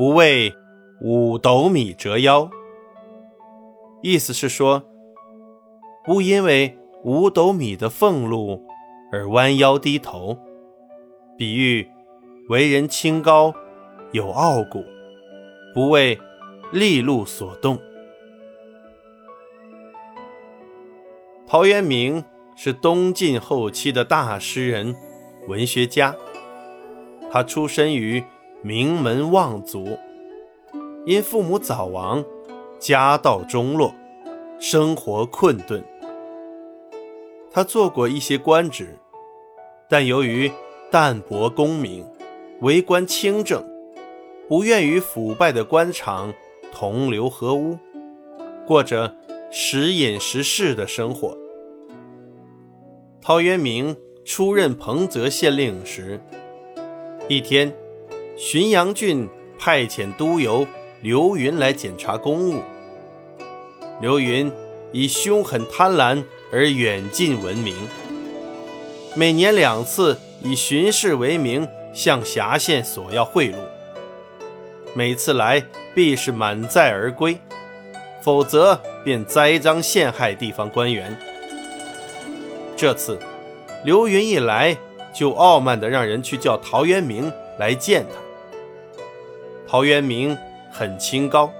[0.00, 0.54] 不为
[1.02, 2.48] 五斗米折腰。
[4.00, 4.82] 意思是说，
[6.02, 8.64] 不因为五斗米的俸禄
[9.12, 10.38] 而弯腰低头，
[11.36, 11.86] 比喻
[12.48, 13.52] 为人清高
[14.12, 14.82] 有傲骨，
[15.74, 16.18] 不为
[16.72, 17.78] 利禄所动。
[21.46, 22.24] 陶渊明
[22.56, 24.96] 是东晋后期的大诗人、
[25.46, 26.16] 文学家，
[27.30, 28.24] 他出身于
[28.62, 29.96] 名门望族，
[31.06, 32.24] 因父母早亡。
[32.78, 33.94] 家道中落，
[34.58, 35.84] 生活困顿。
[37.50, 38.96] 他做过一些官职，
[39.86, 40.50] 但由于
[40.90, 42.06] 淡泊功名，
[42.62, 43.62] 为官清正，
[44.48, 46.32] 不愿与腐败的官场
[46.72, 47.78] 同流合污，
[48.66, 49.14] 过着
[49.50, 51.36] 时隐时市的生活。
[53.20, 56.18] 陶渊明出任彭泽县令时，
[57.28, 57.70] 一天，
[58.40, 60.66] 浔阳郡派遣督邮。
[61.02, 62.62] 刘云来检查公务。
[64.00, 64.50] 刘云
[64.92, 67.74] 以凶狠贪婪而远近闻名，
[69.14, 73.56] 每年两次以巡视为名向辖县索要贿赂，
[74.94, 75.62] 每次来
[75.94, 77.38] 必是满载而归，
[78.22, 81.14] 否则便栽赃陷害地方官员。
[82.74, 83.18] 这次
[83.84, 84.76] 刘云一来，
[85.14, 88.29] 就傲慢地让人去叫陶渊明来见他。
[89.70, 90.36] 陶渊明。
[90.72, 91.52] 很清高，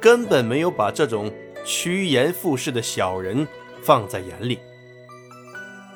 [0.00, 1.32] 根本没有把这种
[1.64, 3.46] 趋炎附势的小人
[3.84, 4.58] 放在眼里。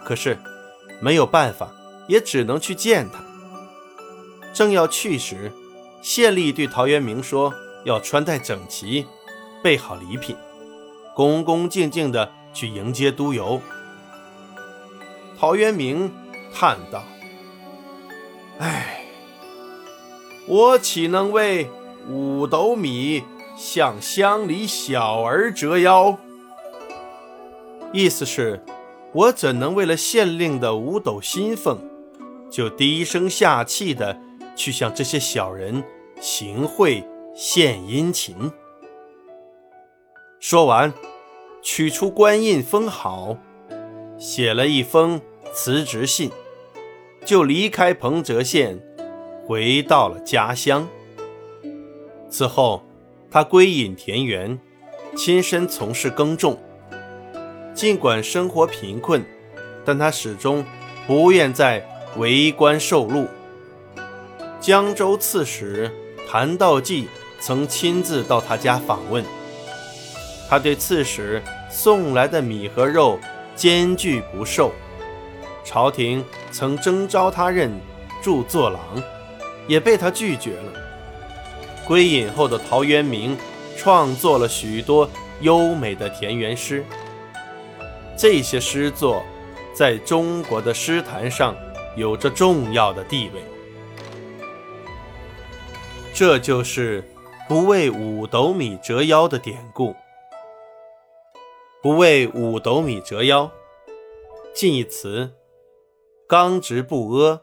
[0.05, 0.39] 可是
[1.01, 1.73] 没有办法，
[2.07, 3.19] 也只能去见他。
[4.55, 5.51] 正要去时，
[6.01, 7.53] 县吏对陶渊明说
[7.85, 9.05] ：“要穿戴整齐，
[9.61, 10.37] 备好礼品，
[11.17, 13.61] 恭恭敬敬地去迎接督邮。”
[15.37, 16.15] 陶渊明
[16.55, 17.03] 叹道
[18.61, 18.96] ：“唉，
[20.47, 21.69] 我岂能为？”
[22.09, 23.25] 五斗米
[23.57, 26.17] 向乡里小儿折腰，
[27.93, 28.63] 意思是，
[29.13, 31.81] 我怎能为了县令的五斗薪俸，
[32.49, 34.17] 就低声下气的
[34.55, 35.83] 去向这些小人
[36.21, 37.05] 行贿
[37.35, 38.53] 献殷勤？
[40.39, 40.95] 说完，
[41.61, 43.37] 取出官印封好，
[44.17, 45.21] 写了一封
[45.53, 46.31] 辞职信，
[47.25, 48.81] 就离开彭泽县，
[49.47, 50.89] 回到了家乡。
[52.29, 52.83] 此后，
[53.31, 54.59] 他归隐田园，
[55.17, 56.59] 亲身从事耕种。
[57.73, 59.25] 尽管生活贫困，
[59.85, 60.65] 但他始终
[61.07, 61.87] 不愿再
[62.17, 63.27] 为官受禄。
[64.61, 65.91] 江州刺史
[66.29, 67.07] 谭道济
[67.39, 69.25] 曾亲自到他家访问，
[70.49, 71.41] 他对刺史
[71.71, 73.21] 送来的米和肉
[73.55, 74.73] 艰巨不受。
[75.65, 77.71] 朝廷曾征召他任
[78.23, 78.81] 著作郎，
[79.67, 80.73] 也被他拒绝了。
[81.87, 83.37] 归隐后的陶渊明
[83.77, 85.09] 创作了许多
[85.41, 86.85] 优美的田园诗，
[88.17, 89.23] 这些诗作
[89.73, 91.55] 在中国的诗坛上
[91.97, 93.43] 有着重要的地位。
[96.13, 97.05] 这就是
[97.47, 99.95] “不为五斗米折腰”的典故。
[101.83, 103.51] “不为五斗米折腰”，
[104.55, 105.35] 近义词：
[106.27, 107.43] 刚直不阿，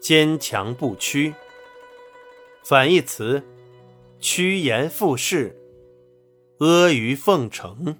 [0.00, 1.32] 坚强不屈；
[2.64, 3.42] 反义词。
[4.18, 5.56] 趋炎附势，
[6.58, 7.96] 阿谀奉承。